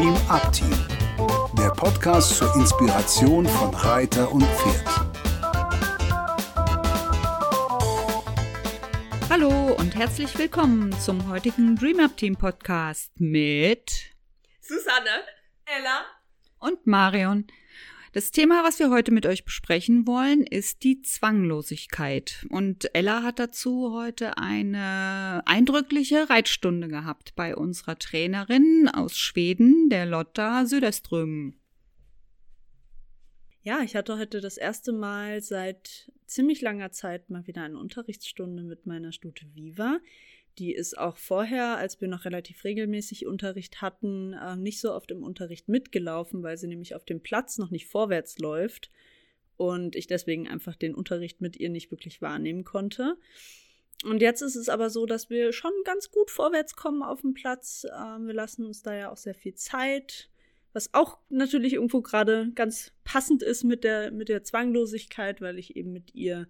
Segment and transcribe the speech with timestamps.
[0.00, 0.72] Dream Up Team,
[1.58, 4.86] der Podcast zur Inspiration von Reiter und Pferd.
[9.28, 14.14] Hallo und herzlich willkommen zum heutigen Dream Up Team Podcast mit
[14.62, 15.22] Susanne,
[15.66, 16.06] Ella
[16.60, 17.46] und Marion.
[18.12, 22.44] Das Thema, was wir heute mit euch besprechen wollen, ist die Zwanglosigkeit.
[22.50, 30.06] Und Ella hat dazu heute eine eindrückliche Reitstunde gehabt bei unserer Trainerin aus Schweden, der
[30.06, 31.54] Lotta Söderström.
[33.62, 38.64] Ja, ich hatte heute das erste Mal seit ziemlich langer Zeit mal wieder eine Unterrichtsstunde
[38.64, 40.00] mit meiner Stute Viva.
[40.60, 45.10] Die ist auch vorher, als wir noch relativ regelmäßig Unterricht hatten, äh, nicht so oft
[45.10, 48.90] im Unterricht mitgelaufen, weil sie nämlich auf dem Platz noch nicht vorwärts läuft
[49.56, 53.16] und ich deswegen einfach den Unterricht mit ihr nicht wirklich wahrnehmen konnte.
[54.04, 57.32] Und jetzt ist es aber so, dass wir schon ganz gut vorwärts kommen auf dem
[57.32, 57.84] Platz.
[57.84, 60.28] Äh, wir lassen uns da ja auch sehr viel Zeit,
[60.74, 65.74] was auch natürlich irgendwo gerade ganz passend ist mit der, mit der Zwanglosigkeit, weil ich
[65.74, 66.48] eben mit ihr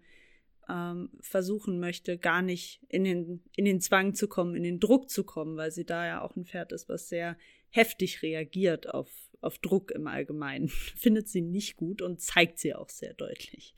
[0.69, 5.11] ähm, versuchen möchte, gar nicht in den, in den Zwang zu kommen, in den Druck
[5.11, 7.37] zu kommen, weil sie da ja auch ein Pferd ist, was sehr
[7.71, 10.69] heftig reagiert auf, auf Druck im Allgemeinen.
[10.97, 13.75] Findet sie nicht gut und zeigt sie auch sehr deutlich.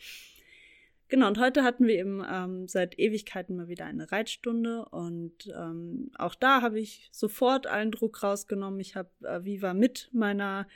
[1.13, 6.11] Genau, und heute hatten wir eben ähm, seit Ewigkeiten mal wieder eine Reitstunde und ähm,
[6.15, 8.81] auch da habe ich sofort allen Druck rausgenommen.
[8.81, 10.67] Ich habe äh, Viva mit meiner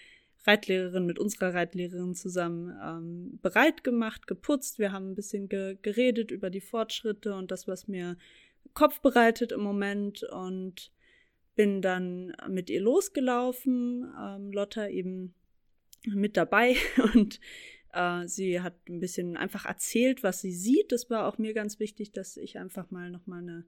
[0.47, 4.79] Reitlehrerin, mit unserer Reitlehrerin zusammen ähm, bereit gemacht, geputzt.
[4.79, 8.17] Wir haben ein bisschen ge geredet über die Fortschritte und das, was mir
[8.75, 10.93] Kopf bereitet im Moment und
[11.55, 14.13] bin dann mit ihr losgelaufen.
[14.21, 15.35] Ähm, Lotta eben
[16.05, 16.77] mit dabei
[17.15, 17.41] und
[17.93, 20.93] äh, sie hat ein bisschen einfach erzählt, was sie sieht.
[20.93, 23.65] Das war auch mir ganz wichtig, dass ich einfach mal noch mal eine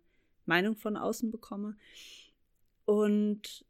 [0.46, 1.76] Meinung von außen bekomme.
[2.84, 3.66] Und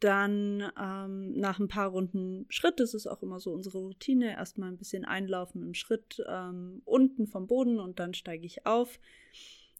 [0.00, 4.70] dann ähm, nach ein paar Runden Schritt, das ist auch immer so unsere Routine, erstmal
[4.70, 9.00] ein bisschen einlaufen im Schritt ähm, unten vom Boden und dann steige ich auf.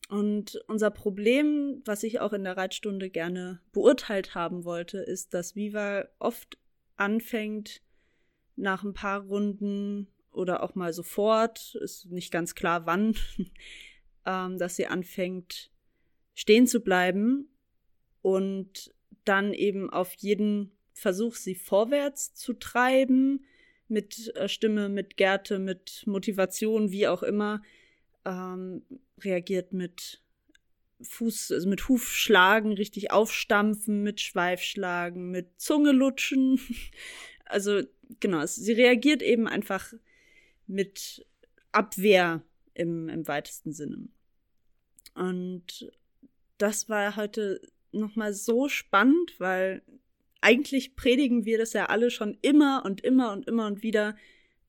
[0.08, 5.54] Und unser Problem, was ich auch in der Reitstunde gerne beurteilt haben wollte, ist, dass
[5.54, 6.58] Viva oft
[6.96, 7.82] anfängt,
[8.56, 13.14] nach ein paar Runden oder auch mal sofort, ist nicht ganz klar wann,
[14.26, 15.70] ähm, dass sie anfängt,
[16.34, 17.48] stehen zu bleiben
[18.22, 23.44] und dann eben auf jeden Versuch, sie vorwärts zu treiben,
[23.88, 27.62] mit äh, Stimme, mit Gärte, mit Motivation, wie auch immer,
[28.24, 28.82] ähm,
[29.20, 30.22] reagiert mit
[31.00, 36.60] Fuß, also mit Hufschlagen, richtig aufstampfen, mit Schweifschlagen, mit Zunge lutschen.
[37.50, 37.80] Also
[38.20, 39.94] genau, sie reagiert eben einfach
[40.66, 41.26] mit
[41.72, 42.42] Abwehr
[42.74, 44.06] im, im weitesten Sinne.
[45.14, 45.90] Und
[46.58, 47.62] das war heute
[47.92, 49.82] nochmal so spannend, weil
[50.40, 54.16] eigentlich predigen wir das ja alle schon immer und immer und immer und wieder,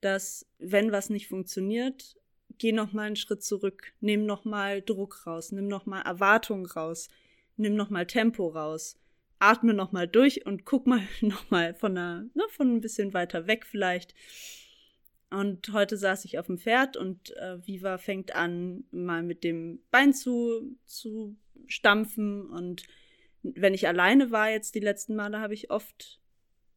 [0.01, 2.15] dass wenn was nicht funktioniert,
[2.57, 6.65] geh noch mal einen Schritt zurück, nimm noch mal Druck raus, nimm noch mal Erwartung
[6.65, 7.09] raus,
[7.57, 8.97] nimm noch mal Tempo raus,
[9.39, 13.47] atme noch mal durch und guck mal noch mal von ne, von ein bisschen weiter
[13.47, 14.13] weg vielleicht.
[15.31, 19.79] Und heute saß ich auf dem Pferd und äh, Viva fängt an, mal mit dem
[19.91, 21.37] Bein zu, zu
[21.67, 22.83] stampfen und
[23.43, 26.19] wenn ich alleine war jetzt die letzten Male, habe ich oft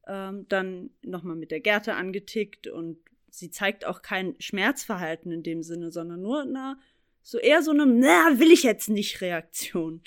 [0.06, 2.98] ähm, dann nochmal mit der Gerte angetickt und
[3.30, 6.78] sie zeigt auch kein Schmerzverhalten in dem Sinne, sondern nur na,
[7.22, 10.02] so eher so eine, na, will ich jetzt nicht Reaktion.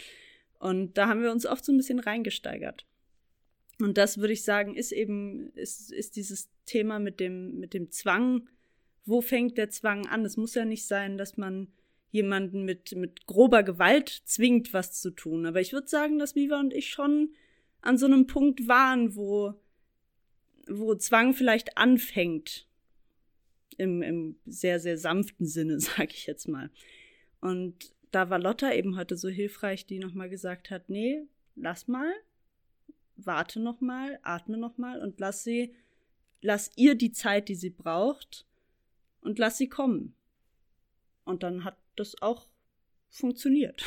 [0.60, 2.86] Und da haben wir uns oft so ein bisschen reingesteigert.
[3.80, 7.92] Und das würde ich sagen, ist eben, ist, ist dieses Thema mit dem, mit dem
[7.92, 8.48] Zwang.
[9.06, 10.26] Wo fängt der Zwang an?
[10.26, 11.68] Es muss ja nicht sein, dass man
[12.16, 15.46] jemanden mit, mit grober Gewalt zwingt, was zu tun.
[15.46, 17.36] Aber ich würde sagen, dass Viva und ich schon
[17.82, 19.54] an so einem Punkt waren, wo,
[20.68, 22.68] wo Zwang vielleicht anfängt.
[23.78, 26.72] Im, im sehr, sehr sanften Sinne, sag ich jetzt mal.
[27.42, 32.10] Und da war Lotta eben heute so hilfreich, die nochmal gesagt hat, nee, lass mal,
[33.18, 35.76] warte nochmal, atme nochmal und lass sie,
[36.42, 38.46] lass ihr die Zeit, die sie braucht
[39.20, 40.16] und lass sie kommen.
[41.26, 42.48] Und dann hat das auch
[43.10, 43.84] funktioniert.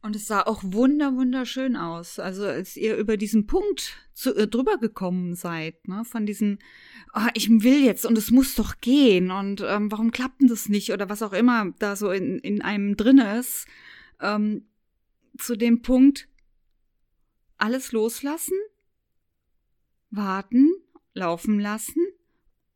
[0.00, 2.18] Und es sah auch wunder wunderschön aus.
[2.18, 6.60] Also als ihr über diesen Punkt zu, äh, drüber gekommen seid, ne, von diesen,
[7.14, 10.68] oh, ich will jetzt und es muss doch gehen und ähm, warum klappt denn das
[10.68, 13.66] nicht oder was auch immer da so in, in einem drin ist,
[14.20, 14.68] ähm,
[15.36, 16.28] zu dem Punkt,
[17.56, 18.56] alles loslassen,
[20.10, 20.70] warten,
[21.12, 22.06] laufen lassen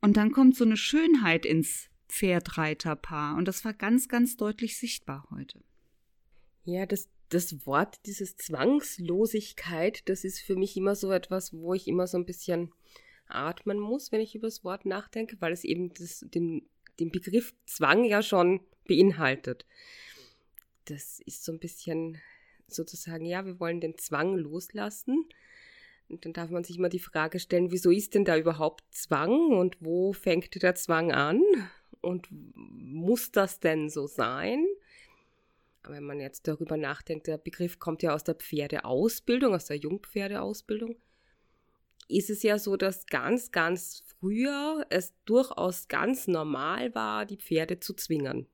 [0.01, 3.37] und dann kommt so eine Schönheit ins Pferdreiterpaar.
[3.37, 5.63] Und das war ganz, ganz deutlich sichtbar heute.
[6.65, 11.89] Ja, das das Wort, dieses Zwangslosigkeit, das ist für mich immer so etwas, wo ich
[11.89, 12.73] immer so ein bisschen
[13.27, 16.69] atmen muss, wenn ich über das Wort nachdenke, weil es eben das, den,
[17.01, 19.65] den Begriff Zwang ja schon beinhaltet.
[20.85, 22.21] Das ist so ein bisschen
[22.67, 25.27] sozusagen, ja, wir wollen den Zwang loslassen.
[26.09, 29.53] Und dann darf man sich mal die Frage stellen, wieso ist denn da überhaupt Zwang
[29.53, 31.41] und wo fängt der Zwang an?
[32.03, 34.67] Und muss das denn so sein?
[35.89, 40.97] wenn man jetzt darüber nachdenkt, der Begriff kommt ja aus der Pferdeausbildung, aus der Jungpferdeausbildung,
[42.09, 47.81] ist es ja so, dass ganz, ganz früher es durchaus ganz normal war, die Pferde
[47.81, 48.47] zu zwingen.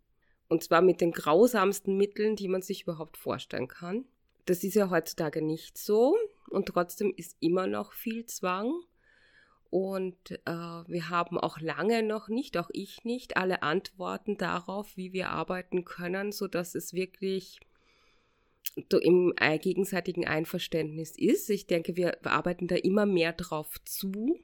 [0.48, 4.06] Und zwar mit den grausamsten Mitteln, die man sich überhaupt vorstellen kann.
[4.46, 6.16] Das ist ja heutzutage nicht so
[6.48, 8.72] und trotzdem ist immer noch viel Zwang.
[9.70, 15.12] Und äh, wir haben auch lange noch nicht, auch ich nicht, alle Antworten darauf, wie
[15.12, 17.60] wir arbeiten können, so dass es wirklich
[19.02, 21.50] im gegenseitigen Einverständnis ist.
[21.50, 24.38] Ich denke, wir arbeiten da immer mehr drauf zu.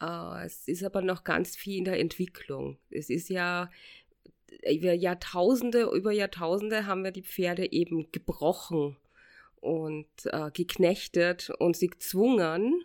[0.00, 2.78] Äh, es ist aber noch ganz viel in der Entwicklung.
[2.90, 3.70] Es ist ja
[4.70, 8.96] über Jahrtausende, über Jahrtausende haben wir die Pferde eben gebrochen
[9.60, 12.84] und äh, geknechtet und sie gezwungen,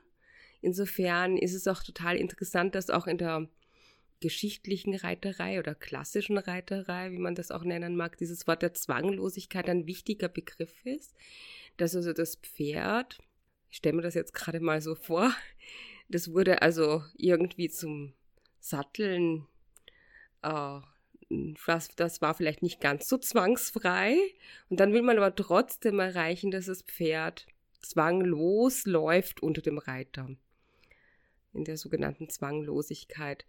[0.62, 3.48] Insofern ist es auch total interessant, dass auch in der
[4.20, 9.70] geschichtlichen Reiterei oder klassischen Reiterei, wie man das auch nennen mag, dieses Wort der Zwanglosigkeit
[9.70, 11.16] ein wichtiger Begriff ist,
[11.78, 13.20] dass also das Pferd,
[13.70, 15.34] ich stelle mir das jetzt gerade mal so vor,
[16.10, 18.14] das wurde also irgendwie zum
[18.60, 19.48] Satteln,
[20.42, 20.80] äh,
[21.66, 24.18] das, das war vielleicht nicht ganz so zwangsfrei.
[24.70, 27.46] Und dann will man aber trotzdem erreichen, dass das Pferd
[27.82, 30.30] zwanglos läuft unter dem Reiter
[31.60, 33.46] in der sogenannten Zwanglosigkeit.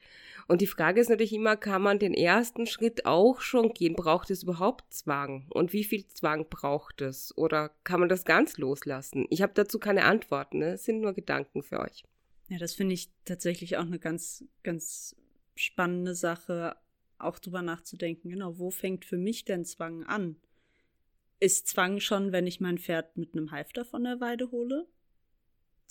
[0.48, 3.94] Und die Frage ist natürlich immer, kann man den ersten Schritt auch schon gehen?
[3.94, 5.46] Braucht es überhaupt Zwang?
[5.50, 7.36] Und wie viel Zwang braucht es?
[7.36, 9.26] Oder kann man das ganz loslassen?
[9.30, 10.72] Ich habe dazu keine Antworten, ne?
[10.72, 12.04] es sind nur Gedanken für euch.
[12.48, 15.16] Ja, das finde ich tatsächlich auch eine ganz, ganz
[15.54, 16.76] spannende Sache,
[17.18, 18.30] auch drüber nachzudenken.
[18.30, 20.36] Genau, wo fängt für mich denn Zwang an?
[21.38, 24.86] Ist Zwang schon, wenn ich mein Pferd mit einem Halfter von der Weide hole?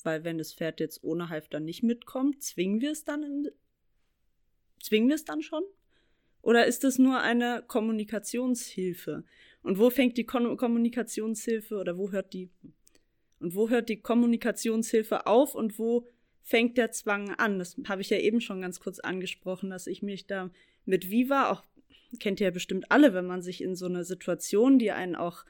[0.05, 3.51] Weil wenn das Pferd jetzt ohne Halfter nicht mitkommt, zwingen wir es dann in,
[4.81, 5.63] zwingen wir es dann schon?
[6.41, 9.25] Oder ist es nur eine Kommunikationshilfe?
[9.61, 12.49] Und wo fängt die Kon Kommunikationshilfe oder wo hört die
[13.39, 16.07] und wo hört die Kommunikationshilfe auf und wo
[16.41, 17.59] fängt der Zwang an?
[17.59, 20.49] Das habe ich ja eben schon ganz kurz angesprochen, dass ich mich da
[20.85, 21.63] mit Viva auch
[22.19, 25.45] kennt ihr ja bestimmt alle, wenn man sich in so eine Situation, die einen auch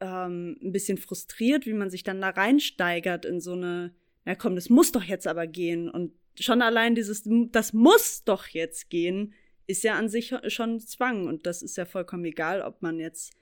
[0.00, 3.94] ähm, ein bisschen frustriert, wie man sich dann da reinsteigert in so eine,
[4.24, 5.88] na komm, das muss doch jetzt aber gehen.
[5.88, 9.34] Und schon allein dieses, das muss doch jetzt gehen,
[9.66, 11.26] ist ja an sich schon Zwang.
[11.26, 13.32] Und das ist ja vollkommen egal, ob man jetzt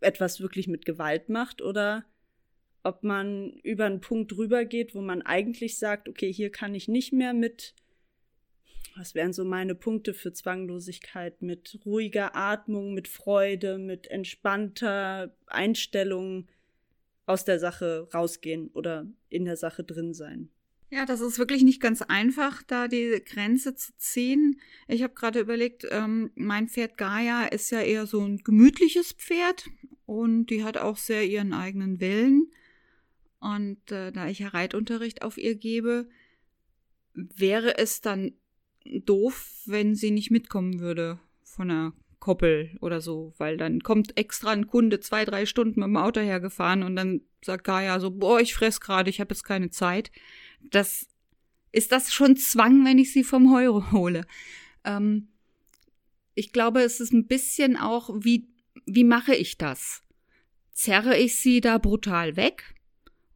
[0.00, 2.04] etwas wirklich mit Gewalt macht oder
[2.82, 6.88] ob man über einen Punkt drüber geht, wo man eigentlich sagt, okay, hier kann ich
[6.88, 7.74] nicht mehr mit
[8.98, 16.48] was wären so meine Punkte für Zwanglosigkeit mit ruhiger Atmung, mit Freude, mit entspannter Einstellung
[17.26, 20.50] aus der Sache rausgehen oder in der Sache drin sein?
[20.90, 24.58] Ja, das ist wirklich nicht ganz einfach, da die Grenze zu ziehen.
[24.86, 29.68] Ich habe gerade überlegt, ähm, mein Pferd Gaia ist ja eher so ein gemütliches Pferd
[30.06, 32.50] und die hat auch sehr ihren eigenen Willen.
[33.38, 36.08] Und äh, da ich ja Reitunterricht auf ihr gebe,
[37.12, 38.32] wäre es dann
[39.04, 44.50] doof, wenn sie nicht mitkommen würde von der Koppel oder so, weil dann kommt extra
[44.50, 48.40] ein Kunde zwei, drei Stunden mit dem Auto hergefahren und dann sagt Gaia so, boah,
[48.40, 50.10] ich fress gerade, ich habe jetzt keine Zeit.
[50.60, 51.06] Das
[51.72, 54.26] ist das schon Zwang, wenn ich sie vom Heu hole.
[54.84, 55.28] Ähm,
[56.34, 58.48] ich glaube, es ist ein bisschen auch, wie,
[58.86, 60.02] wie mache ich das?
[60.72, 62.74] Zerre ich sie da brutal weg?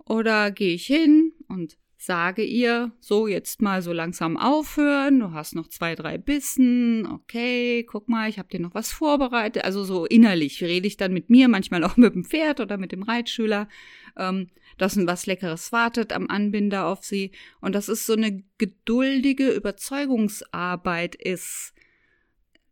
[0.04, 5.54] Oder gehe ich hin und sage ihr, so jetzt mal so langsam aufhören, du hast
[5.54, 10.04] noch zwei, drei Bissen, okay, guck mal, ich habe dir noch was vorbereitet, also so
[10.06, 13.68] innerlich rede ich dann mit mir, manchmal auch mit dem Pferd oder mit dem Reitschüler,
[14.16, 17.30] ähm, dass was Leckeres wartet am Anbinder auf sie.
[17.60, 21.72] Und dass es so eine geduldige Überzeugungsarbeit ist,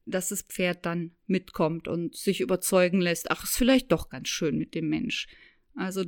[0.06, 4.58] dass das Pferd dann mitkommt und sich überzeugen lässt, ach, ist vielleicht doch ganz schön
[4.58, 5.28] mit dem Mensch.
[5.76, 6.04] Also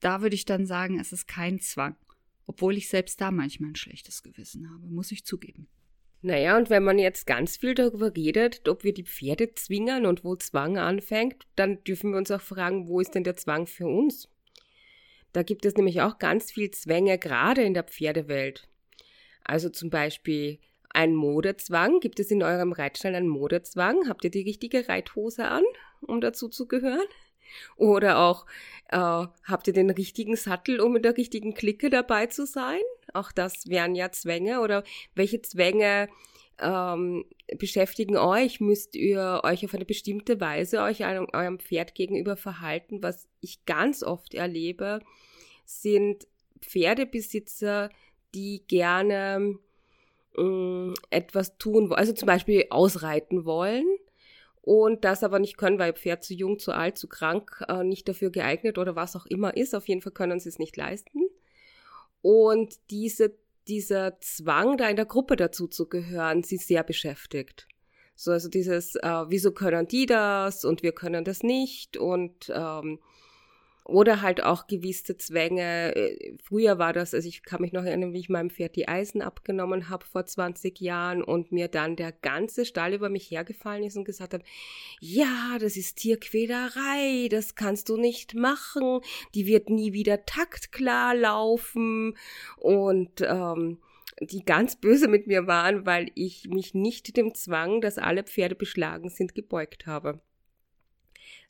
[0.00, 1.96] da würde ich dann sagen, es ist kein Zwang
[2.46, 5.68] obwohl ich selbst da manchmal ein schlechtes Gewissen habe, muss ich zugeben.
[6.22, 10.24] Naja, und wenn man jetzt ganz viel darüber redet, ob wir die Pferde zwingen und
[10.24, 13.86] wo Zwang anfängt, dann dürfen wir uns auch fragen, wo ist denn der Zwang für
[13.86, 14.28] uns?
[15.32, 18.68] Da gibt es nämlich auch ganz viel Zwänge, gerade in der Pferdewelt.
[19.44, 22.00] Also zum Beispiel ein Modezwang.
[22.00, 24.08] Gibt es in eurem Reitstall einen Modezwang?
[24.08, 25.62] Habt ihr die richtige Reithose an,
[26.00, 27.06] um dazu zu gehören?
[27.76, 28.46] Oder auch,
[28.88, 32.80] äh, habt ihr den richtigen Sattel, um in der richtigen Clique dabei zu sein?
[33.12, 34.60] Auch das wären ja Zwänge.
[34.60, 34.84] Oder
[35.14, 36.08] welche Zwänge
[36.60, 37.24] ähm,
[37.58, 38.60] beschäftigen euch?
[38.60, 43.02] Müsst ihr euch auf eine bestimmte Weise euch einem, eurem Pferd gegenüber verhalten?
[43.02, 45.00] Was ich ganz oft erlebe,
[45.64, 46.26] sind
[46.60, 47.90] Pferdebesitzer,
[48.34, 49.58] die gerne
[50.36, 53.86] äh, etwas tun, also zum Beispiel ausreiten wollen
[54.66, 58.08] und das aber nicht können, weil Pferd zu jung, zu alt, zu krank, äh, nicht
[58.08, 59.76] dafür geeignet oder was auch immer ist.
[59.76, 61.20] Auf jeden Fall können sie es nicht leisten.
[62.20, 63.36] Und diese,
[63.68, 67.68] dieser Zwang, da in der Gruppe dazu zu gehören, sie sehr beschäftigt.
[68.16, 72.98] So, also dieses, äh, wieso können die das und wir können das nicht und ähm,
[73.86, 75.94] oder halt auch gewisse Zwänge.
[75.94, 78.88] Äh, früher war das, also ich kann mich noch erinnern, wie ich meinem Pferd die
[78.88, 83.84] Eisen abgenommen habe vor 20 Jahren und mir dann der ganze Stall über mich hergefallen
[83.84, 84.42] ist und gesagt hat,
[85.00, 89.00] ja, das ist Tierquälerei, das kannst du nicht machen,
[89.34, 92.16] die wird nie wieder taktklar laufen
[92.56, 93.78] und ähm,
[94.20, 98.54] die ganz böse mit mir waren, weil ich mich nicht dem Zwang, dass alle Pferde
[98.54, 100.20] beschlagen sind, gebeugt habe.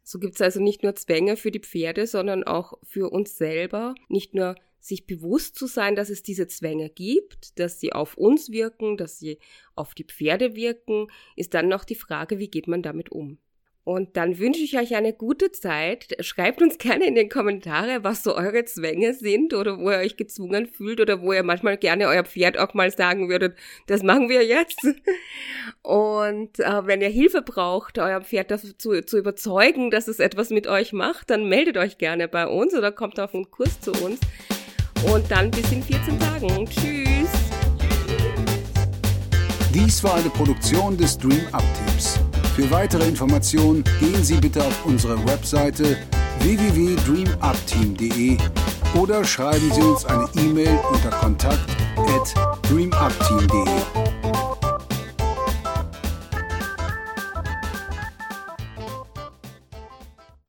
[0.09, 3.97] So gibt es also nicht nur Zwänge für die Pferde, sondern auch für uns selber.
[4.09, 8.53] Nicht nur sich bewusst zu sein, dass es diese Zwänge gibt, dass sie auf uns
[8.53, 9.41] wirken, dass sie
[9.75, 13.39] auf die Pferde wirken, ist dann noch die Frage, wie geht man damit um.
[13.87, 16.17] Und dann wünsche ich euch eine gute Zeit.
[16.19, 20.17] Schreibt uns gerne in den Kommentare, was so eure Zwänge sind oder wo ihr euch
[20.17, 24.29] gezwungen fühlt oder wo ihr manchmal gerne euer Pferd auch mal sagen würdet, das machen
[24.29, 24.81] wir jetzt.
[25.83, 30.67] Und äh, wenn ihr Hilfe braucht, euer Pferd dazu zu überzeugen, dass es etwas mit
[30.67, 34.19] euch macht, dann meldet euch gerne bei uns oder kommt auf einen Kurs zu uns.
[35.13, 36.67] Und dann bis in 14 Tagen.
[36.67, 37.31] Tschüss.
[39.73, 42.19] Dies war eine Produktion des Dream Up Teams.
[42.57, 45.99] Für weitere Informationen gehen Sie bitte auf unsere Webseite
[46.41, 48.39] www.dreamupteam.de
[48.99, 54.16] oder schreiben Sie uns eine E-Mail unter kontakt at dreamupteam.de.